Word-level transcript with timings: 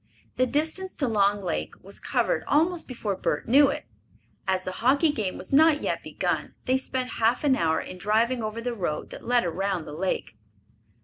The 0.35 0.47
distance 0.47 0.95
to 0.95 1.07
Long 1.07 1.43
Lake 1.43 1.75
was 1.83 1.99
covered 1.99 2.43
almost 2.47 2.87
before 2.87 3.15
Bert 3.15 3.47
knew 3.47 3.67
it. 3.69 3.85
As 4.47 4.63
the 4.63 4.71
hockey 4.81 5.11
game 5.11 5.37
was 5.37 5.53
not 5.53 5.83
yet 5.83 6.01
begun 6.01 6.55
they 6.65 6.75
spent 6.79 7.07
half 7.19 7.43
an 7.43 7.55
hour 7.55 7.79
in 7.79 7.99
driving 7.99 8.41
over 8.41 8.61
the 8.61 8.73
road 8.73 9.11
that 9.11 9.23
led 9.23 9.45
around 9.45 9.85
the 9.85 9.93
lake. 9.93 10.37